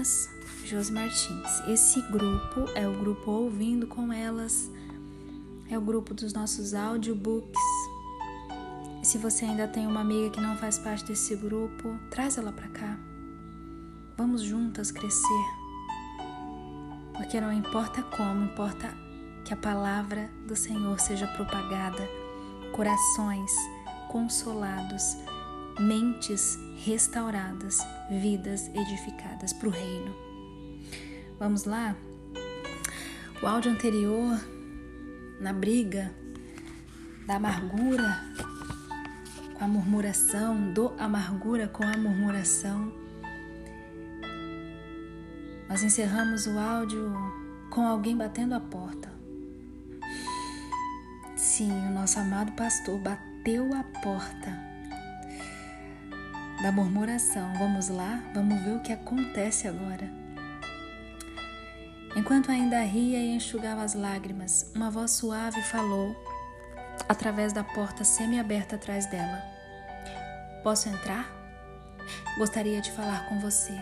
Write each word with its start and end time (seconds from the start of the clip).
meninas 0.00 0.90
Martins. 0.90 1.60
Esse 1.68 2.00
grupo 2.02 2.70
é 2.74 2.88
o 2.88 2.92
grupo 2.98 3.30
Ouvindo 3.30 3.86
com 3.86 4.12
Elas, 4.12 4.70
é 5.68 5.76
o 5.76 5.80
grupo 5.80 6.14
dos 6.14 6.32
nossos 6.32 6.72
audiobooks. 6.72 7.60
Se 9.02 9.18
você 9.18 9.44
ainda 9.44 9.68
tem 9.68 9.86
uma 9.86 10.00
amiga 10.00 10.30
que 10.30 10.40
não 10.40 10.56
faz 10.56 10.78
parte 10.78 11.04
desse 11.04 11.36
grupo, 11.36 11.98
traz 12.10 12.38
ela 12.38 12.52
para 12.52 12.68
cá. 12.68 12.98
Vamos 14.16 14.42
juntas 14.42 14.90
crescer. 14.90 15.44
Porque 17.14 17.40
não 17.40 17.52
importa 17.52 18.02
como, 18.02 18.44
importa 18.44 18.94
que 19.44 19.52
a 19.52 19.56
palavra 19.56 20.30
do 20.46 20.56
Senhor 20.56 20.98
seja 20.98 21.26
propagada, 21.26 22.08
corações 22.72 23.52
consolados, 24.08 25.16
mentes 25.78 26.58
restauradas, 26.84 27.78
vidas 28.10 28.68
edificadas 28.74 29.52
para 29.52 29.68
o 29.68 29.70
reino. 29.70 30.14
Vamos 31.38 31.64
lá? 31.64 31.94
O 33.42 33.46
áudio 33.46 33.72
anterior, 33.72 34.38
na 35.40 35.52
briga 35.52 36.14
da 37.26 37.36
amargura 37.36 38.20
com 39.54 39.64
a 39.64 39.68
murmuração, 39.68 40.72
do 40.72 40.92
amargura 40.98 41.68
com 41.68 41.84
a 41.84 41.96
murmuração. 41.96 42.92
Nós 45.68 45.82
encerramos 45.82 46.46
o 46.46 46.58
áudio 46.58 47.12
com 47.70 47.86
alguém 47.86 48.16
batendo 48.16 48.54
a 48.54 48.60
porta. 48.60 49.10
Sim, 51.36 51.70
o 51.70 51.92
nosso 51.92 52.18
amado 52.18 52.52
pastor 52.52 52.98
bateu 52.98 53.72
a 53.74 53.82
porta 54.02 54.69
da 56.62 56.70
murmuração. 56.70 57.52
Vamos 57.58 57.88
lá? 57.88 58.22
Vamos 58.34 58.60
ver 58.62 58.76
o 58.76 58.80
que 58.80 58.92
acontece 58.92 59.66
agora. 59.66 60.08
Enquanto 62.14 62.50
ainda 62.50 62.80
ria 62.82 63.18
e 63.18 63.34
enxugava 63.34 63.82
as 63.82 63.94
lágrimas, 63.94 64.70
uma 64.74 64.90
voz 64.90 65.12
suave 65.12 65.62
falou 65.62 66.14
através 67.08 67.52
da 67.52 67.64
porta 67.64 68.04
semi-aberta 68.04 68.76
atrás 68.76 69.06
dela. 69.06 69.42
Posso 70.62 70.88
entrar? 70.88 71.30
Gostaria 72.36 72.80
de 72.80 72.90
falar 72.92 73.28
com 73.28 73.40
você. 73.40 73.74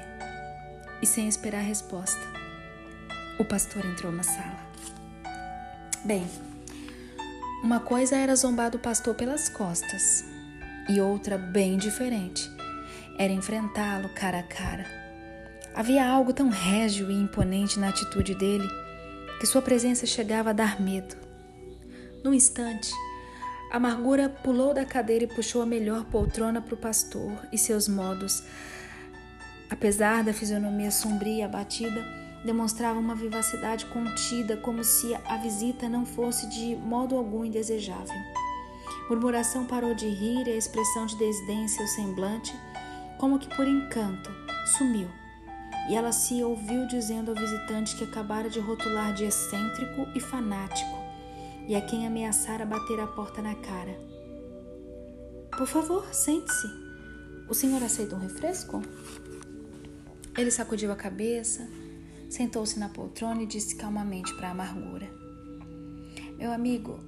E 1.01 1.07
sem 1.07 1.29
esperar 1.29 1.63
resposta, 1.63 2.20
o 3.39 3.45
pastor 3.45 3.85
entrou 3.87 4.13
na 4.13 4.23
sala. 4.23 4.59
Bem, 6.05 6.29
uma 7.63 7.81
coisa 7.81 8.17
era 8.17 8.37
zombar 8.37 8.70
do 8.70 8.79
pastor 8.79 9.15
pelas 9.15 9.48
costas, 9.48 10.25
e 10.89 11.01
outra 11.01 11.39
bem 11.39 11.77
diferente 11.77 12.58
era 13.19 13.33
enfrentá-lo 13.33 14.08
cara 14.14 14.38
a 14.38 14.42
cara 14.42 15.08
Havia 15.78 16.05
algo 16.11 16.33
tão 16.33 16.48
régio 16.48 17.08
e 17.08 17.14
imponente 17.14 17.78
na 17.78 17.91
atitude 17.91 18.34
dele 18.34 18.69
que 19.38 19.47
sua 19.47 19.62
presença 19.62 20.06
chegava 20.06 20.50
a 20.50 20.52
dar 20.52 20.80
medo. 20.80 21.14
Num 22.24 22.34
instante, 22.34 22.92
amargura 23.70 24.28
pulou 24.28 24.74
da 24.74 24.84
cadeira 24.84 25.22
e 25.22 25.28
puxou 25.28 25.62
a 25.62 25.66
melhor 25.66 26.05
poltrona 26.06 26.61
para 26.61 26.74
o 26.74 26.77
pastor 26.77 27.30
e 27.52 27.56
seus 27.56 27.86
modos. 27.86 28.42
Apesar 29.70 30.24
da 30.24 30.33
fisionomia 30.33 30.91
sombria 30.91 31.36
e 31.39 31.42
abatida, 31.42 32.05
demonstrava 32.44 32.98
uma 32.98 33.14
vivacidade 33.14 33.86
contida, 33.86 34.56
como 34.56 34.83
se 34.83 35.14
a 35.14 35.36
visita 35.36 35.89
não 35.89 36.05
fosse 36.05 36.48
de 36.48 36.74
modo 36.74 37.14
algum 37.14 37.44
indesejável. 37.44 38.20
Murmuração 39.08 39.64
parou 39.64 39.94
de 39.94 40.08
rir 40.08 40.48
e 40.48 40.50
a 40.50 40.56
expressão 40.56 41.06
de 41.06 41.16
desdém 41.16 41.62
em 41.62 41.69
seu 41.69 41.86
semblante, 41.86 42.52
como 43.19 43.38
que 43.38 43.55
por 43.55 43.66
encanto, 43.66 44.30
sumiu 44.79 45.08
e 45.89 45.95
ela 45.95 46.12
se 46.12 46.42
ouviu 46.42 46.86
dizendo 46.86 47.30
ao 47.30 47.36
visitante 47.36 47.96
que 47.96 48.05
acabara 48.05 48.51
de 48.51 48.61
rotular 48.61 49.14
de 49.14 49.24
excêntrico 49.24 50.06
e 50.14 50.20
fanático 50.20 50.98
e 51.67 51.74
a 51.74 51.80
quem 51.80 52.07
ameaçara 52.07 52.67
bater 52.67 53.01
a 53.01 53.07
porta 53.07 53.40
na 53.40 53.55
cara. 53.55 53.98
Por 55.57 55.67
favor, 55.67 56.07
sente-se. 56.14 56.67
O 57.48 57.55
senhor 57.55 57.83
aceita 57.83 58.14
um 58.14 58.18
refresco? 58.18 58.83
Ele 60.36 60.51
sacudiu 60.51 60.92
a 60.92 60.96
cabeça, 60.96 61.67
sentou-se 62.28 62.78
na 62.78 62.90
poltrona 62.90 63.42
e 63.42 63.46
disse 63.46 63.74
calmamente 63.74 64.33
para 64.34 64.48
a 64.48 64.52
amargura: 64.52 65.11
Meu 66.36 66.52
amigo, 66.52 67.01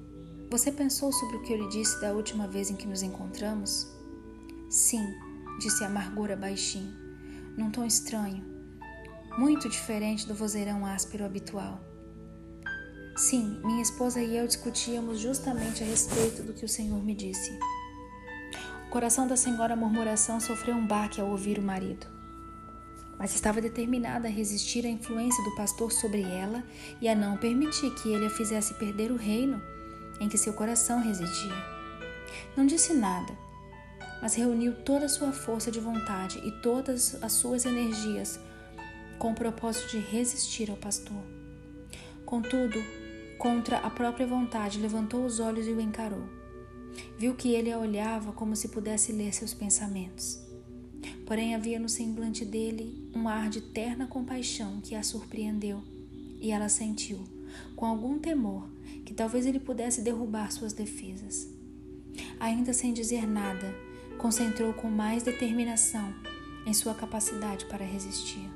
você 0.50 0.72
pensou 0.72 1.12
sobre 1.12 1.36
o 1.36 1.42
que 1.42 1.52
eu 1.52 1.58
lhe 1.58 1.68
disse 1.68 2.00
da 2.00 2.12
última 2.12 2.48
vez 2.48 2.70
em 2.70 2.76
que 2.76 2.88
nos 2.88 3.02
encontramos? 3.02 3.86
Sim, 4.70 5.06
disse 5.58 5.82
a 5.84 5.86
amargura 5.86 6.36
baixinho, 6.36 6.94
num 7.56 7.70
tom 7.70 7.84
estranho, 7.84 8.44
muito 9.36 9.68
diferente 9.68 10.26
do 10.26 10.34
vozeirão 10.34 10.84
áspero 10.86 11.24
habitual. 11.24 11.80
Sim, 13.16 13.60
minha 13.64 13.82
esposa 13.82 14.22
e 14.22 14.36
eu 14.36 14.46
discutíamos 14.46 15.18
justamente 15.18 15.82
a 15.82 15.86
respeito 15.86 16.42
do 16.42 16.54
que 16.54 16.64
o 16.64 16.68
Senhor 16.68 17.02
me 17.02 17.14
disse. 17.14 17.58
O 18.86 18.90
coração 18.90 19.26
da 19.26 19.36
senhora 19.36 19.76
murmuração 19.76 20.40
sofreu 20.40 20.74
um 20.74 20.86
baque 20.86 21.20
ao 21.20 21.28
ouvir 21.28 21.58
o 21.58 21.62
marido, 21.62 22.06
mas 23.18 23.34
estava 23.34 23.60
determinada 23.60 24.26
a 24.26 24.30
resistir 24.30 24.86
à 24.86 24.88
influência 24.88 25.44
do 25.44 25.54
pastor 25.54 25.92
sobre 25.92 26.22
ela 26.22 26.64
e 27.00 27.08
a 27.08 27.14
não 27.14 27.36
permitir 27.36 27.90
que 27.94 28.12
ele 28.12 28.26
a 28.26 28.30
fizesse 28.30 28.74
perder 28.74 29.12
o 29.12 29.16
reino 29.16 29.62
em 30.18 30.28
que 30.28 30.38
seu 30.38 30.52
coração 30.54 31.02
residia. 31.02 31.54
Não 32.56 32.66
disse 32.66 32.94
nada, 32.94 33.36
mas 34.20 34.34
reuniu 34.34 34.74
toda 34.74 35.06
a 35.06 35.08
sua 35.08 35.32
força 35.32 35.70
de 35.70 35.80
vontade 35.80 36.38
e 36.44 36.50
todas 36.62 37.22
as 37.22 37.32
suas 37.32 37.64
energias 37.64 38.38
com 39.18 39.32
o 39.32 39.34
propósito 39.34 39.90
de 39.90 39.98
resistir 39.98 40.70
ao 40.70 40.76
pastor. 40.76 41.22
Contudo, 42.24 42.82
contra 43.38 43.78
a 43.78 43.90
própria 43.90 44.26
vontade, 44.26 44.78
levantou 44.78 45.24
os 45.24 45.40
olhos 45.40 45.66
e 45.66 45.70
o 45.70 45.80
encarou. 45.80 46.24
Viu 47.18 47.34
que 47.34 47.52
ele 47.52 47.70
a 47.70 47.78
olhava 47.78 48.32
como 48.32 48.56
se 48.56 48.68
pudesse 48.68 49.12
ler 49.12 49.34
seus 49.34 49.52
pensamentos. 49.52 50.40
Porém, 51.26 51.54
havia 51.54 51.78
no 51.78 51.88
semblante 51.88 52.44
dele 52.44 53.10
um 53.14 53.28
ar 53.28 53.48
de 53.48 53.60
terna 53.60 54.06
compaixão 54.06 54.80
que 54.80 54.94
a 54.94 55.02
surpreendeu, 55.02 55.82
e 56.40 56.50
ela 56.50 56.68
sentiu, 56.68 57.20
com 57.76 57.86
algum 57.86 58.18
temor, 58.18 58.68
que 59.04 59.14
talvez 59.14 59.46
ele 59.46 59.60
pudesse 59.60 60.02
derrubar 60.02 60.50
suas 60.50 60.72
defesas. 60.72 61.48
Ainda 62.38 62.72
sem 62.72 62.92
dizer 62.92 63.26
nada, 63.26 63.74
concentrou 64.20 64.74
com 64.74 64.90
mais 64.90 65.22
determinação 65.22 66.14
em 66.66 66.74
sua 66.74 66.94
capacidade 66.94 67.64
para 67.64 67.84
resistir. 67.84 68.50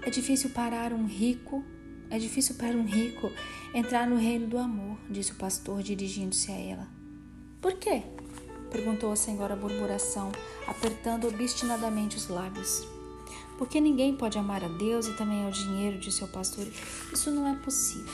É 0.00 0.08
difícil 0.08 0.50
parar 0.50 0.92
um 0.92 1.06
rico, 1.06 1.64
é 2.08 2.16
difícil 2.16 2.54
para 2.54 2.76
um 2.76 2.84
rico 2.84 3.32
entrar 3.74 4.06
no 4.06 4.16
reino 4.16 4.46
do 4.46 4.58
amor, 4.58 4.96
disse 5.10 5.32
o 5.32 5.34
pastor 5.34 5.82
dirigindo-se 5.82 6.52
a 6.52 6.54
ela. 6.54 6.88
Por 7.60 7.74
quê? 7.74 8.04
perguntou 8.70 9.10
a 9.10 9.16
senhora 9.16 9.56
murmuração, 9.56 10.30
apertando 10.68 11.26
obstinadamente 11.26 12.16
os 12.16 12.28
lábios. 12.28 12.86
Porque 13.58 13.80
ninguém 13.80 14.14
pode 14.14 14.38
amar 14.38 14.62
a 14.62 14.68
Deus 14.68 15.08
e 15.08 15.16
também 15.16 15.44
ao 15.44 15.50
dinheiro, 15.50 15.98
disse 15.98 16.22
o 16.22 16.28
pastor. 16.28 16.66
Isso 17.12 17.30
não 17.32 17.48
é 17.48 17.56
possível. 17.56 18.06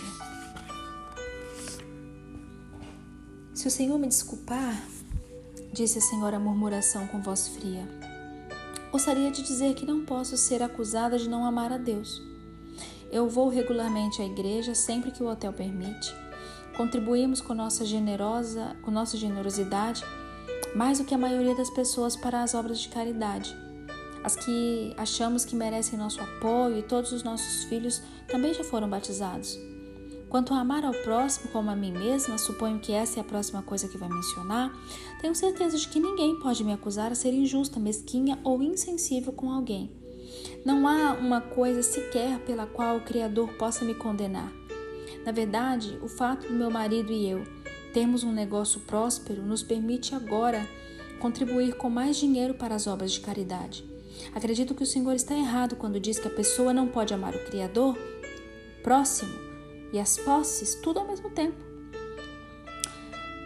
Se 3.53 3.69
o 3.69 3.70
Senhor 3.70 3.98
me 3.98 4.06
desculpar, 4.06 4.80
disse 5.72 5.99
a 5.99 6.03
senhora 6.03 6.38
murmuração 6.38 7.06
com 7.06 7.22
voz 7.22 7.49
fria, 7.49 7.88
gostaria 8.91 9.31
de 9.31 9.43
dizer 9.43 9.75
que 9.75 9.87
não 9.87 10.05
posso 10.05 10.37
ser 10.37 10.62
acusada 10.62 11.19
de 11.19 11.28
não 11.28 11.47
amar 11.47 11.72
a 11.72 11.78
Deus. 11.78 12.22
Eu 13.10 13.28
vou 13.28 13.49
regularmente 13.49 14.21
à 14.21 14.25
igreja 14.25 14.75
sempre 14.75 15.10
que 15.10 15.22
o 15.22 15.28
hotel 15.28 15.53
permite. 15.53 16.15
Contribuímos 16.77 17.41
com 17.41 17.54
nossa 17.54 17.84
generosa, 17.84 18.77
com 18.83 18.91
nossa 18.91 19.16
generosidade 19.16 20.04
mais 20.74 20.98
do 20.98 21.04
que 21.04 21.15
a 21.15 21.19
maioria 21.19 21.54
das 21.54 21.71
pessoas 21.71 22.16
para 22.16 22.42
as 22.42 22.54
obras 22.54 22.80
de 22.80 22.89
caridade. 22.89 23.54
As 24.24 24.36
que 24.36 24.95
achamos 24.97 25.45
que 25.45 25.57
merecem 25.57 25.98
nosso 25.98 26.21
apoio 26.21 26.78
e 26.78 26.83
todos 26.83 27.13
os 27.13 27.22
nossos 27.22 27.65
filhos 27.65 28.03
também 28.28 28.54
já 28.54 28.65
foram 28.65 28.89
batizados. 28.89 29.59
Quanto 30.33 30.55
a 30.55 30.61
amar 30.61 30.83
ao 30.83 30.95
próximo 30.95 31.51
como 31.53 31.69
a 31.69 31.77
mim 31.77 31.93
mesma, 31.93 32.39
suponho 32.39 32.79
que 32.79 32.91
essa 32.91 33.19
é 33.19 33.21
a 33.21 33.25
próxima 33.25 33.61
coisa 33.61 33.87
que 33.87 33.99
vai 33.99 34.09
mencionar, 34.09 34.73
tenho 35.21 35.34
certeza 35.34 35.77
de 35.77 35.87
que 35.87 36.01
ninguém 36.01 36.37
pode 36.37 36.65
me 36.65 36.73
acusar 36.73 37.13
a 37.13 37.15
ser 37.15 37.34
injusta, 37.34 37.79
mesquinha 37.79 38.39
ou 38.43 38.63
insensível 38.63 39.31
com 39.34 39.51
alguém. 39.51 39.91
Não 40.65 40.89
há 40.89 41.13
uma 41.13 41.43
coisa 41.43 41.83
sequer 41.83 42.39
pela 42.47 42.65
qual 42.65 42.97
o 42.97 43.03
Criador 43.03 43.53
possa 43.59 43.84
me 43.84 43.95
condenar. 43.95 44.51
Na 45.23 45.33
verdade, 45.33 45.99
o 46.03 46.09
fato 46.09 46.49
do 46.49 46.55
meu 46.55 46.71
marido 46.71 47.13
e 47.13 47.29
eu 47.29 47.45
termos 47.93 48.25
um 48.25 48.33
negócio 48.33 48.81
próspero 48.81 49.43
nos 49.43 49.63
permite 49.63 50.15
agora 50.15 50.67
contribuir 51.21 51.77
com 51.77 51.91
mais 51.91 52.17
dinheiro 52.17 52.55
para 52.55 52.75
as 52.75 52.87
obras 52.87 53.13
de 53.13 53.21
caridade. 53.21 53.84
Acredito 54.34 54.75
que 54.75 54.83
o 54.83 54.87
Senhor 54.87 55.13
está 55.13 55.37
errado 55.37 55.77
quando 55.77 56.01
diz 56.01 56.19
que 56.19 56.29
a 56.29 56.34
pessoa 56.34 56.73
não 56.73 56.89
pode 56.89 57.13
amar 57.13 57.34
o 57.34 57.45
Criador 57.45 57.99
próximo 58.83 59.52
e 59.92 60.00
as 60.00 60.16
posses, 60.16 60.74
tudo 60.77 61.00
ao 61.00 61.06
mesmo 61.06 61.30
tempo. 61.30 61.56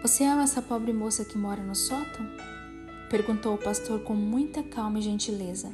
Você 0.02 0.24
ama 0.24 0.44
essa 0.44 0.62
pobre 0.62 0.92
moça 0.92 1.24
que 1.24 1.36
mora 1.36 1.62
no 1.62 1.74
sótão? 1.74 2.26
Perguntou 3.10 3.54
o 3.54 3.58
pastor 3.58 4.00
com 4.00 4.14
muita 4.14 4.62
calma 4.62 4.98
e 4.98 5.02
gentileza. 5.02 5.72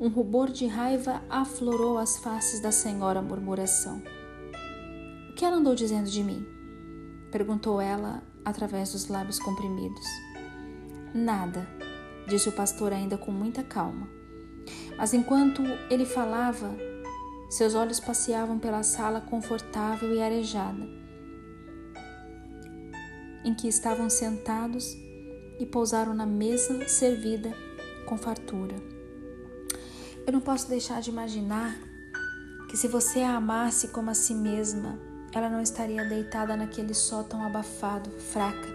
Um 0.00 0.08
rubor 0.08 0.50
de 0.50 0.66
raiva 0.66 1.22
aflorou 1.28 1.98
as 1.98 2.18
faces 2.18 2.60
da 2.60 2.70
senhora 2.70 3.20
murmuração. 3.20 4.00
O 5.30 5.34
que 5.34 5.44
ela 5.44 5.56
andou 5.56 5.74
dizendo 5.74 6.08
de 6.08 6.22
mim? 6.22 6.46
perguntou 7.30 7.80
ela 7.80 8.22
através 8.44 8.92
dos 8.92 9.08
lábios 9.08 9.38
comprimidos. 9.38 10.06
Nada, 11.12 11.68
disse 12.26 12.48
o 12.48 12.52
pastor 12.52 12.92
ainda 12.92 13.18
com 13.18 13.30
muita 13.30 13.62
calma. 13.62 14.08
Mas 14.96 15.12
enquanto 15.12 15.62
ele 15.90 16.04
falava, 16.04 16.74
seus 17.48 17.74
olhos 17.74 17.98
passeavam 17.98 18.58
pela 18.58 18.82
sala 18.82 19.20
confortável 19.20 20.14
e 20.14 20.20
arejada, 20.20 20.86
em 23.44 23.54
que 23.54 23.66
estavam 23.66 24.10
sentados 24.10 24.94
e 25.58 25.64
pousaram 25.64 26.12
na 26.12 26.26
mesa 26.26 26.86
servida 26.86 27.52
com 28.06 28.18
fartura. 28.18 28.76
Eu 30.26 30.32
não 30.32 30.40
posso 30.40 30.68
deixar 30.68 31.00
de 31.00 31.10
imaginar 31.10 31.74
que 32.68 32.76
se 32.76 32.86
você 32.86 33.22
a 33.22 33.36
amasse 33.36 33.88
como 33.88 34.10
a 34.10 34.14
si 34.14 34.34
mesma, 34.34 34.98
ela 35.32 35.48
não 35.48 35.62
estaria 35.62 36.04
deitada 36.04 36.54
naquele 36.54 36.92
sótão 36.92 37.42
abafado, 37.42 38.10
fraca, 38.10 38.68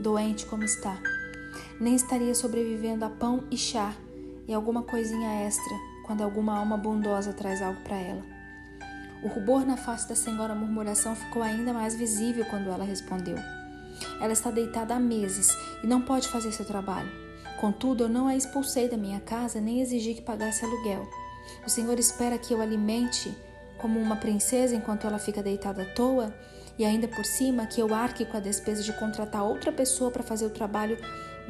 doente 0.00 0.44
como 0.46 0.64
está, 0.64 1.00
nem 1.80 1.94
estaria 1.94 2.34
sobrevivendo 2.34 3.04
a 3.04 3.10
pão 3.10 3.44
e 3.48 3.56
chá 3.56 3.94
e 4.48 4.52
alguma 4.52 4.82
coisinha 4.82 5.46
extra 5.46 5.97
quando 6.08 6.22
alguma 6.22 6.56
alma 6.56 6.78
bondosa 6.78 7.34
traz 7.34 7.60
algo 7.60 7.78
para 7.82 7.98
ela. 7.98 8.22
O 9.22 9.28
rubor 9.28 9.66
na 9.66 9.76
face 9.76 10.08
da 10.08 10.14
senhora 10.14 10.54
murmuração 10.54 11.14
ficou 11.14 11.42
ainda 11.42 11.70
mais 11.70 11.94
visível 11.94 12.46
quando 12.46 12.70
ela 12.70 12.82
respondeu. 12.82 13.36
Ela 14.18 14.32
está 14.32 14.50
deitada 14.50 14.94
há 14.94 14.98
meses 14.98 15.54
e 15.84 15.86
não 15.86 16.00
pode 16.00 16.26
fazer 16.28 16.50
seu 16.50 16.64
trabalho. 16.64 17.10
Contudo, 17.60 18.04
eu 18.04 18.08
não 18.08 18.26
a 18.26 18.34
expulsei 18.34 18.88
da 18.88 18.96
minha 18.96 19.20
casa 19.20 19.60
nem 19.60 19.82
exigi 19.82 20.14
que 20.14 20.22
pagasse 20.22 20.64
aluguel. 20.64 21.06
O 21.66 21.68
Senhor 21.68 21.98
espera 21.98 22.38
que 22.38 22.54
eu 22.54 22.62
alimente 22.62 23.36
como 23.76 24.00
uma 24.00 24.16
princesa 24.16 24.74
enquanto 24.74 25.06
ela 25.06 25.18
fica 25.18 25.42
deitada 25.42 25.82
à 25.82 25.84
toa 25.84 26.34
e 26.78 26.86
ainda 26.86 27.06
por 27.06 27.24
cima 27.26 27.66
que 27.66 27.82
eu 27.82 27.92
arque 27.92 28.24
com 28.24 28.38
a 28.38 28.40
despesa 28.40 28.82
de 28.82 28.94
contratar 28.94 29.44
outra 29.44 29.70
pessoa 29.70 30.10
para 30.10 30.22
fazer 30.22 30.46
o 30.46 30.50
trabalho 30.50 30.96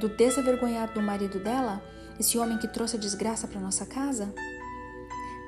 do 0.01 0.09
desavergonhado 0.09 0.95
do 0.95 1.03
marido 1.03 1.39
dela? 1.39 1.81
Esse 2.19 2.39
homem 2.39 2.59
que 2.59 2.69
trouxe 2.69 2.97
a 2.97 3.01
desgraça 3.01 3.47
para 3.47 3.61
nossa 3.61 3.87
casa? 3.87 4.33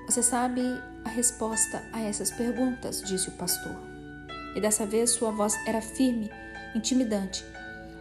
Você 0.06 0.22
sabe 0.22 0.62
a 1.05 1.08
resposta 1.08 1.82
a 1.93 2.00
essas 2.00 2.31
perguntas, 2.31 3.02
disse 3.02 3.28
o 3.28 3.32
pastor. 3.32 3.76
E 4.55 4.61
dessa 4.61 4.84
vez 4.84 5.11
sua 5.11 5.31
voz 5.31 5.55
era 5.67 5.81
firme, 5.81 6.31
intimidante. 6.75 7.44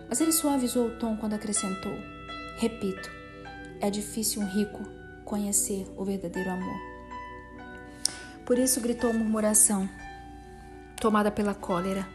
Mas 0.07 0.19
ele 0.19 0.31
suavizou 0.31 0.87
o 0.87 0.99
tom 0.99 1.17
quando 1.17 1.33
acrescentou: 1.33 1.93
Repito, 2.57 3.11
é 3.79 3.89
difícil 3.89 4.41
um 4.41 4.47
rico 4.47 4.83
conhecer 5.23 5.87
o 5.95 6.03
verdadeiro 6.03 6.49
amor. 6.49 6.79
Por 8.45 8.57
isso 8.57 8.81
gritou 8.81 9.13
murmuração, 9.13 9.87
tomada 10.99 11.29
pela 11.29 11.53
cólera. 11.53 12.07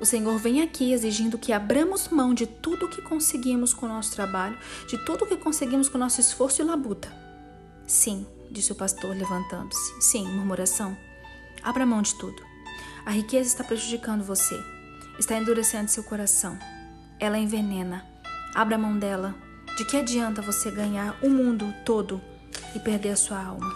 O 0.00 0.06
Senhor 0.06 0.38
vem 0.38 0.62
aqui 0.62 0.92
exigindo 0.92 1.38
que 1.38 1.52
abramos 1.52 2.08
mão 2.08 2.32
de 2.32 2.46
tudo 2.46 2.86
o 2.86 2.88
que 2.88 3.02
conseguimos 3.02 3.74
com 3.74 3.86
o 3.86 3.88
nosso 3.88 4.12
trabalho, 4.12 4.56
de 4.86 4.96
tudo 5.04 5.24
o 5.24 5.26
que 5.26 5.36
conseguimos 5.36 5.88
com 5.88 5.96
o 5.96 6.00
nosso 6.00 6.20
esforço 6.20 6.62
e 6.62 6.64
labuta. 6.64 7.12
Sim, 7.86 8.24
disse 8.50 8.70
o 8.70 8.76
pastor, 8.76 9.16
levantando-se. 9.16 10.00
Sim, 10.00 10.24
murmuração. 10.28 10.96
Abra 11.62 11.84
mão 11.84 12.00
de 12.00 12.14
tudo. 12.14 12.40
A 13.04 13.10
riqueza 13.10 13.48
está 13.48 13.64
prejudicando 13.64 14.22
você. 14.22 14.62
Está 15.18 15.36
endurecendo 15.36 15.90
seu 15.90 16.04
coração. 16.04 16.56
Ela 17.18 17.38
envenena. 17.38 18.06
Abra 18.54 18.78
mão 18.78 18.96
dela. 18.96 19.34
De 19.76 19.84
que 19.84 19.96
adianta 19.96 20.42
você 20.42 20.70
ganhar 20.70 21.18
o 21.22 21.28
mundo 21.28 21.74
todo 21.84 22.20
e 22.74 22.78
perder 22.78 23.10
a 23.10 23.16
sua 23.16 23.42
alma? 23.42 23.74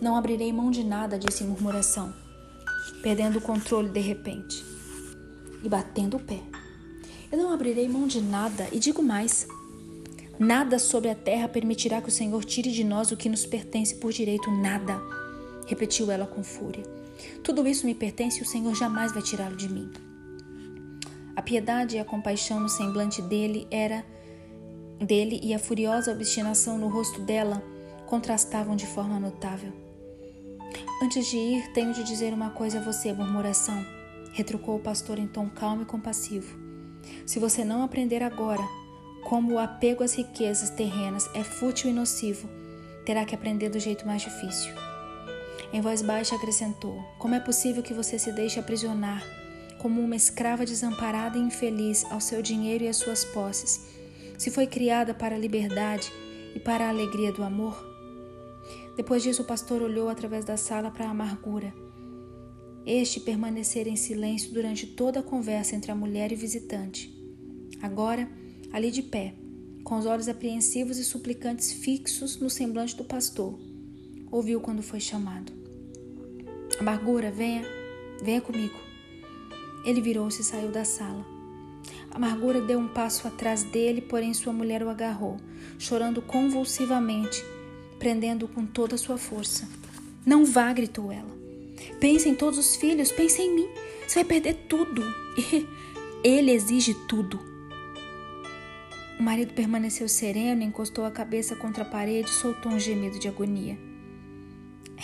Não 0.00 0.16
abrirei 0.16 0.52
mão 0.52 0.70
de 0.70 0.84
nada, 0.84 1.18
disse 1.18 1.44
murmuração, 1.44 2.14
perdendo 3.02 3.38
o 3.38 3.42
controle 3.42 3.88
de 3.88 4.00
repente 4.00 4.77
e 5.62 5.68
batendo 5.68 6.16
o 6.16 6.20
pé. 6.20 6.40
Eu 7.30 7.38
não 7.38 7.52
abrirei 7.52 7.88
mão 7.88 8.06
de 8.06 8.20
nada 8.20 8.66
e 8.72 8.78
digo 8.78 9.02
mais: 9.02 9.46
nada 10.38 10.78
sobre 10.78 11.10
a 11.10 11.14
terra 11.14 11.48
permitirá 11.48 12.00
que 12.00 12.08
o 12.08 12.12
Senhor 12.12 12.44
tire 12.44 12.70
de 12.70 12.84
nós 12.84 13.10
o 13.10 13.16
que 13.16 13.28
nos 13.28 13.44
pertence 13.44 13.94
por 13.96 14.12
direito, 14.12 14.50
nada, 14.50 15.00
repetiu 15.66 16.10
ela 16.10 16.26
com 16.26 16.42
fúria. 16.42 16.84
Tudo 17.42 17.66
isso 17.66 17.84
me 17.84 17.94
pertence 17.94 18.38
e 18.38 18.42
o 18.42 18.46
Senhor 18.46 18.74
jamais 18.74 19.12
vai 19.12 19.22
tirá-lo 19.22 19.56
de 19.56 19.68
mim. 19.68 19.90
A 21.36 21.42
piedade 21.42 21.96
e 21.96 21.98
a 21.98 22.04
compaixão 22.04 22.60
no 22.60 22.68
semblante 22.68 23.20
dele 23.22 23.66
era 23.70 24.04
dele 24.98 25.38
e 25.42 25.54
a 25.54 25.58
furiosa 25.58 26.12
obstinação 26.12 26.78
no 26.78 26.88
rosto 26.88 27.20
dela 27.20 27.62
contrastavam 28.06 28.74
de 28.74 28.86
forma 28.86 29.20
notável. 29.20 29.72
Antes 31.02 31.26
de 31.26 31.36
ir, 31.36 31.72
tenho 31.72 31.92
de 31.92 32.02
dizer 32.02 32.32
uma 32.32 32.50
coisa 32.50 32.78
a 32.78 32.82
você, 32.82 33.12
murmuração 33.12 33.97
retrucou 34.32 34.76
o 34.76 34.80
pastor 34.80 35.18
em 35.18 35.26
tom 35.26 35.48
calmo 35.48 35.82
e 35.82 35.86
compassivo. 35.86 36.56
Se 37.26 37.38
você 37.38 37.64
não 37.64 37.82
aprender 37.82 38.22
agora 38.22 38.62
como 39.24 39.54
o 39.54 39.58
apego 39.58 40.02
às 40.02 40.14
riquezas 40.14 40.70
terrenas 40.70 41.28
é 41.34 41.42
fútil 41.42 41.90
e 41.90 41.92
nocivo, 41.92 42.48
terá 43.04 43.24
que 43.24 43.34
aprender 43.34 43.68
do 43.68 43.78
jeito 43.78 44.06
mais 44.06 44.22
difícil. 44.22 44.72
Em 45.72 45.80
voz 45.80 46.02
baixa 46.02 46.34
acrescentou: 46.34 47.02
Como 47.18 47.34
é 47.34 47.40
possível 47.40 47.82
que 47.82 47.94
você 47.94 48.18
se 48.18 48.32
deixe 48.32 48.58
aprisionar 48.58 49.22
como 49.78 50.00
uma 50.00 50.16
escrava 50.16 50.64
desamparada 50.64 51.38
e 51.38 51.40
infeliz 51.40 52.04
ao 52.10 52.20
seu 52.20 52.42
dinheiro 52.42 52.84
e 52.84 52.88
às 52.88 52.96
suas 52.96 53.24
posses, 53.24 53.86
se 54.36 54.50
foi 54.50 54.66
criada 54.66 55.14
para 55.14 55.36
a 55.36 55.38
liberdade 55.38 56.12
e 56.54 56.58
para 56.58 56.86
a 56.86 56.88
alegria 56.88 57.32
do 57.32 57.44
amor? 57.44 57.86
Depois 58.96 59.22
disso, 59.22 59.42
o 59.42 59.44
pastor 59.44 59.80
olhou 59.80 60.08
através 60.08 60.44
da 60.44 60.56
sala 60.56 60.90
para 60.90 61.06
a 61.06 61.10
amargura 61.10 61.72
este 62.86 63.20
permanecera 63.20 63.88
em 63.88 63.96
silêncio 63.96 64.52
durante 64.52 64.86
toda 64.86 65.20
a 65.20 65.22
conversa 65.22 65.76
entre 65.76 65.92
a 65.92 65.94
mulher 65.94 66.32
e 66.32 66.34
o 66.34 66.38
visitante. 66.38 67.14
Agora, 67.82 68.28
ali 68.72 68.90
de 68.90 69.02
pé, 69.02 69.34
com 69.84 69.98
os 69.98 70.06
olhos 70.06 70.28
apreensivos 70.28 70.98
e 70.98 71.04
suplicantes 71.04 71.72
fixos 71.72 72.38
no 72.38 72.50
semblante 72.50 72.96
do 72.96 73.04
pastor, 73.04 73.58
ouviu 74.30 74.60
quando 74.60 74.82
foi 74.82 75.00
chamado. 75.00 75.52
Amargura, 76.78 77.30
venha, 77.30 77.64
venha 78.22 78.40
comigo. 78.40 78.78
Ele 79.84 80.00
virou-se 80.00 80.42
e 80.42 80.44
saiu 80.44 80.70
da 80.70 80.84
sala. 80.84 81.24
Amargura 82.10 82.60
deu 82.60 82.78
um 82.78 82.88
passo 82.88 83.28
atrás 83.28 83.62
dele, 83.62 84.00
porém 84.00 84.34
sua 84.34 84.52
mulher 84.52 84.82
o 84.82 84.88
agarrou, 84.88 85.36
chorando 85.78 86.20
convulsivamente, 86.20 87.44
prendendo-o 87.98 88.48
com 88.48 88.66
toda 88.66 88.94
a 88.94 88.98
sua 88.98 89.18
força. 89.18 89.68
Não 90.24 90.44
vá, 90.44 90.72
gritou 90.72 91.12
ela. 91.12 91.36
Pense 92.00 92.28
em 92.28 92.34
todos 92.34 92.58
os 92.58 92.76
filhos, 92.76 93.10
pense 93.12 93.40
em 93.42 93.54
mim. 93.54 93.68
Você 94.06 94.16
vai 94.16 94.24
perder 94.24 94.54
tudo. 94.68 95.02
Ele 96.24 96.50
exige 96.50 96.94
tudo. 97.08 97.38
O 99.18 99.22
marido 99.22 99.52
permaneceu 99.52 100.08
sereno, 100.08 100.62
encostou 100.62 101.04
a 101.04 101.10
cabeça 101.10 101.56
contra 101.56 101.82
a 101.82 101.86
parede 101.86 102.30
e 102.30 102.34
soltou 102.34 102.72
um 102.72 102.78
gemido 102.78 103.18
de 103.18 103.26
agonia. 103.26 103.76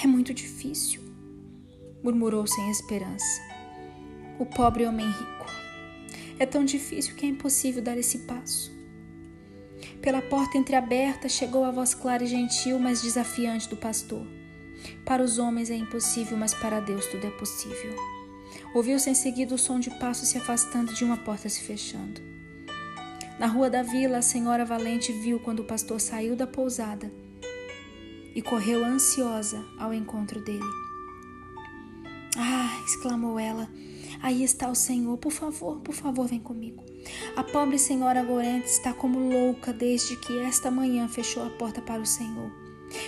É 0.03 0.07
muito 0.07 0.33
difícil, 0.33 1.01
murmurou 2.03 2.47
sem 2.47 2.71
esperança. 2.71 3.41
O 4.39 4.47
pobre 4.47 4.87
homem 4.87 5.07
rico. 5.07 5.47
É 6.39 6.47
tão 6.47 6.65
difícil 6.65 7.15
que 7.15 7.27
é 7.27 7.29
impossível 7.29 7.83
dar 7.83 7.97
esse 7.97 8.19
passo. 8.21 8.73
Pela 10.01 10.23
porta 10.23 10.59
entreaberta 10.59 11.29
chegou 11.29 11.65
a 11.65 11.71
voz 11.71 11.95
clara 11.95 12.25
e 12.25 12.27
gentil, 12.27 12.79
mas 12.79 13.03
desafiante 13.03 13.69
do 13.69 13.77
pastor. 13.77 14.27
Para 15.05 15.23
os 15.23 15.39
homens 15.39 15.71
é 15.71 15.77
impossível, 15.77 16.37
mas 16.37 16.55
para 16.55 16.81
Deus 16.81 17.07
tudo 17.07 17.27
é 17.27 17.31
possível. 17.31 17.95
Ouviu-se 18.75 19.11
em 19.11 19.15
seguida 19.15 19.55
o 19.55 19.59
som 19.59 19.79
de 19.79 19.91
passos 19.99 20.29
se 20.29 20.39
afastando 20.39 20.93
de 20.93 21.05
uma 21.05 21.17
porta 21.17 21.49
se 21.49 21.63
fechando. 21.63 22.21
Na 23.39 23.47
rua 23.47 23.69
da 23.69 23.83
vila, 23.83 24.19
a 24.19 24.23
senhora 24.23 24.65
Valente 24.65 25.13
viu 25.13 25.41
quando 25.41 25.61
o 25.61 25.65
pastor 25.65 26.01
saiu 26.01 26.37
da 26.37 26.47
pousada 26.47 27.13
e 28.35 28.43
correu 28.43 28.85
ansiosa 28.85 29.65
ao 29.79 29.93
encontro 29.93 30.41
dele. 30.41 30.65
Ah! 32.37 32.65
exclamou 32.85 33.39
ela. 33.39 33.69
Aí 34.23 34.43
está 34.45 34.69
o 34.69 34.75
Senhor. 34.75 35.17
Por 35.19 35.33
favor, 35.33 35.81
por 35.81 35.95
favor, 35.95 36.27
vem 36.27 36.41
comigo. 36.41 36.83
A 37.37 37.43
pobre 37.43 37.79
senhora 37.79 38.23
Gorente 38.23 38.67
está 38.67 38.93
como 38.93 39.19
louca 39.19 39.73
desde 39.73 40.17
que 40.17 40.39
esta 40.41 40.71
manhã 40.71 41.09
fechou 41.09 41.45
a 41.45 41.51
porta 41.51 41.81
para 41.81 42.01
o 42.01 42.07
Senhor. 42.07 42.51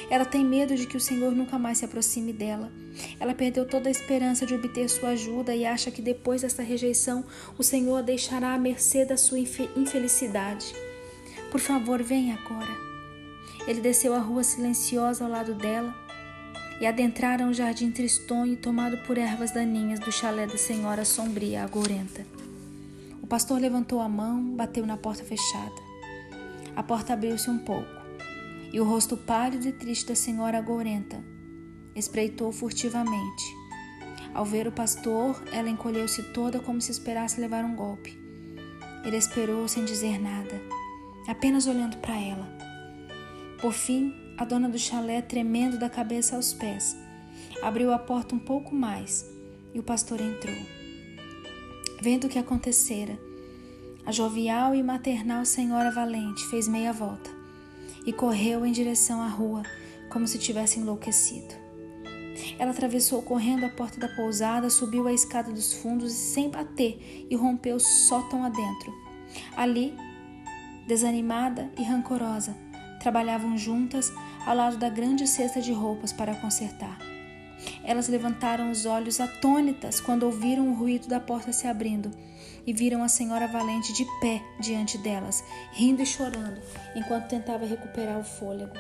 Ela 0.09 0.25
tem 0.25 0.45
medo 0.45 0.77
de 0.77 0.87
que 0.87 0.97
o 0.97 1.01
Senhor 1.01 1.33
nunca 1.33 1.59
mais 1.59 1.79
se 1.79 1.85
aproxime 1.85 2.33
dela. 2.33 2.71
Ela 3.19 3.35
perdeu 3.35 3.67
toda 3.67 3.89
a 3.89 3.91
esperança 3.91 4.47
de 4.47 4.55
obter 4.55 4.89
sua 4.89 5.11
ajuda 5.11 5.55
e 5.55 5.67
acha 5.67 5.91
que 5.91 6.01
depois 6.01 6.43
dessa 6.43 6.63
rejeição 6.63 7.25
o 7.59 7.63
Senhor 7.63 7.97
a 7.97 8.03
deixará 8.03 8.55
à 8.55 8.59
mercê 8.59 9.05
da 9.05 9.17
sua 9.17 9.39
infelicidade. 9.39 10.75
Por 11.51 11.61
favor, 11.61 12.03
venha 12.03 12.35
agora. 12.35 12.77
Ele 13.67 13.81
desceu 13.81 14.15
a 14.15 14.19
rua 14.19 14.45
silenciosa 14.45 15.25
ao 15.25 15.31
lado 15.31 15.55
dela 15.55 15.95
e 16.81 16.87
adentraram 16.87 17.51
o 17.51 17.55
jardim 17.55 17.91
tristonho 17.91 18.57
tomado 18.57 18.99
por 18.99 19.19
ervas 19.19 19.51
daninhas 19.51 19.99
do 19.99 20.13
chalé 20.13 20.47
da 20.47 20.57
senhora 20.57 21.05
sombria 21.05 21.65
agourenta. 21.65 22.25
O 23.23 23.27
pastor 23.27 23.61
levantou 23.61 24.01
a 24.01 24.09
mão, 24.09 24.55
bateu 24.55 24.87
na 24.87 24.97
porta 24.97 25.25
fechada. 25.25 25.75
A 26.77 26.83
porta 26.83 27.15
abriu-se 27.15 27.51
um 27.51 27.59
pouco 27.59 27.96
e 28.77 28.81
o 28.81 28.85
rosto 28.85 29.17
pálido 29.17 29.67
e 29.67 29.73
triste 29.73 30.09
da 30.09 30.15
senhora 30.15 30.61
Gourenta 30.61 31.25
espreitou 31.95 32.53
furtivamente. 32.53 33.57
Ao 34.35 34.45
ver 34.45 34.69
o 34.69 34.71
pastor, 34.71 35.43
ela 35.51 35.71
encolheu-se 35.71 36.23
toda 36.25 36.61
como 36.61 36.79
se 36.79 36.91
esperasse 36.91 37.41
levar 37.41 37.65
um 37.65 37.75
golpe. 37.75 38.21
Ele 39.03 39.17
esperou 39.17 39.67
sem 39.67 39.87
dizer 39.87 40.21
nada, 40.21 40.61
apenas 41.27 41.67
olhando 41.67 41.97
para 42.03 42.21
ela. 42.21 42.47
Por 43.63 43.73
fim, 43.73 44.13
a 44.37 44.45
dona 44.45 44.69
do 44.69 44.79
chalé, 44.79 45.23
tremendo 45.23 45.79
da 45.79 45.89
cabeça 45.89 46.37
aos 46.37 46.53
pés, 46.53 46.95
abriu 47.63 47.91
a 47.95 47.99
porta 47.99 48.35
um 48.35 48.39
pouco 48.39 48.75
mais 48.75 49.25
e 49.73 49.81
o 49.81 49.83
pastor 49.83 50.21
entrou. 50.21 50.55
Vendo 52.03 52.27
o 52.27 52.29
que 52.29 52.39
acontecera, 52.39 53.19
a 54.05 54.13
jovial 54.13 54.75
e 54.75 54.83
maternal 54.83 55.47
senhora 55.47 55.91
Valente 55.91 56.45
fez 56.49 56.69
meia 56.69 56.93
volta 56.93 57.36
e 58.07 58.13
correu 58.13 58.65
em 58.65 58.73
direção 58.73 59.21
à 59.21 59.27
rua 59.29 59.63
como 60.09 60.27
se 60.27 60.39
tivesse 60.39 60.79
enlouquecido. 60.79 61.55
Ela 62.59 62.71
atravessou 62.71 63.21
correndo 63.23 63.65
a 63.65 63.69
porta 63.69 63.99
da 63.99 64.09
pousada, 64.09 64.71
subiu 64.71 65.07
a 65.07 65.13
escada 65.13 65.51
dos 65.51 65.75
fundos 65.75 66.13
e, 66.13 66.17
sem 66.17 66.49
bater, 66.49 67.27
irrompeu 67.29 67.77
o 67.77 67.81
sótão 67.81 68.45
adentro. 68.45 68.95
Ali, 69.57 69.95
desanimada 70.87 71.71
e 71.77 71.83
rancorosa, 71.83 72.57
trabalhavam 73.01 73.59
juntas 73.59 74.13
ao 74.47 74.55
lado 74.55 74.77
da 74.77 74.89
grande 74.89 75.27
cesta 75.27 75.61
de 75.61 75.73
roupas 75.73 76.13
para 76.13 76.35
consertar. 76.37 77.16
Elas 77.87 78.09
levantaram 78.09 78.73
os 78.73 78.85
olhos 78.85 79.21
atônitas 79.21 80.01
quando 80.01 80.25
ouviram 80.25 80.69
o 80.69 80.75
ruído 80.75 81.07
da 81.07 81.21
porta 81.21 81.53
se 81.53 81.69
abrindo 81.69 82.11
e 82.67 82.73
viram 82.73 83.01
a 83.05 83.09
senhora 83.09 83.47
Valente 83.47 83.93
de 83.93 84.05
pé 84.21 84.43
diante 84.59 84.99
delas, 84.99 85.45
rindo 85.73 86.03
e 86.03 86.07
chorando, 86.07 86.61
enquanto 86.97 87.29
tentava 87.29 87.65
recuperar 87.65 88.19
o 88.19 88.25
fôlego. 88.25 88.75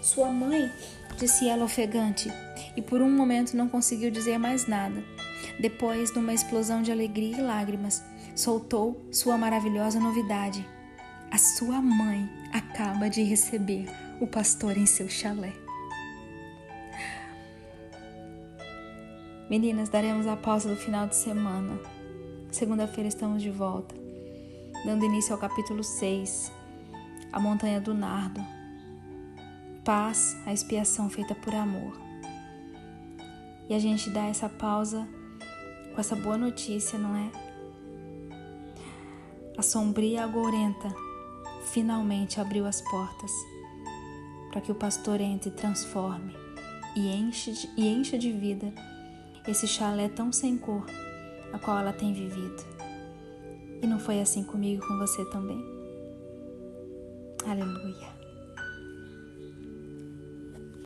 Sua 0.00 0.30
mãe, 0.30 0.70
disse 1.18 1.48
ela 1.48 1.64
ofegante, 1.64 2.32
e 2.76 2.80
por 2.80 3.02
um 3.02 3.10
momento 3.10 3.56
não 3.56 3.68
conseguiu 3.68 4.12
dizer 4.12 4.38
mais 4.38 4.68
nada. 4.68 5.02
Depois, 5.58 6.14
numa 6.14 6.32
explosão 6.32 6.82
de 6.82 6.92
alegria 6.92 7.36
e 7.36 7.42
lágrimas, 7.42 8.00
soltou 8.36 9.04
sua 9.10 9.36
maravilhosa 9.36 9.98
novidade. 9.98 10.64
A 11.32 11.36
sua 11.36 11.82
mãe 11.82 12.30
acaba 12.52 13.10
de 13.10 13.24
receber 13.24 13.86
o 14.20 14.26
pastor 14.26 14.78
em 14.78 14.86
seu 14.86 15.08
chalé. 15.08 15.52
Meninas, 19.50 19.88
daremos 19.88 20.28
a 20.28 20.36
pausa 20.36 20.68
do 20.68 20.76
final 20.76 21.08
de 21.08 21.16
semana. 21.16 21.76
Segunda-feira 22.52 23.08
estamos 23.08 23.42
de 23.42 23.50
volta, 23.50 23.92
dando 24.84 25.04
início 25.04 25.32
ao 25.34 25.40
capítulo 25.40 25.82
6, 25.82 26.52
A 27.32 27.40
Montanha 27.40 27.80
do 27.80 27.92
Nardo. 27.92 28.40
Paz, 29.84 30.36
a 30.46 30.52
expiação 30.52 31.10
feita 31.10 31.34
por 31.34 31.52
amor. 31.52 32.00
E 33.68 33.74
a 33.74 33.78
gente 33.80 34.08
dá 34.10 34.26
essa 34.26 34.48
pausa 34.48 35.04
com 35.92 36.00
essa 36.00 36.14
boa 36.14 36.38
notícia, 36.38 36.96
não 36.96 37.16
é? 37.16 37.32
A 39.58 39.62
sombria 39.62 40.22
agourenta 40.22 40.94
finalmente 41.72 42.40
abriu 42.40 42.66
as 42.66 42.80
portas 42.82 43.32
para 44.52 44.60
que 44.60 44.70
o 44.70 44.76
pastor 44.76 45.20
entre 45.20 45.50
transforme 45.50 46.36
e 46.94 47.08
enche, 47.08 47.50
de, 47.50 47.68
e 47.76 47.88
encha 47.88 48.16
de 48.16 48.30
vida 48.30 48.72
esse 49.46 49.66
chalé 49.66 50.08
tão 50.08 50.32
sem 50.32 50.56
cor 50.56 50.84
a 51.52 51.58
qual 51.58 51.78
ela 51.78 51.92
tem 51.92 52.12
vivido. 52.12 52.62
E 53.82 53.86
não 53.86 53.98
foi 53.98 54.20
assim 54.20 54.44
comigo 54.44 54.86
com 54.86 54.98
você 54.98 55.24
também? 55.30 55.62
Aleluia. 57.46 58.19